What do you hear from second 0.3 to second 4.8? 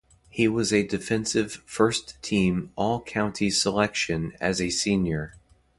He was a defensive first-team All-County selection as a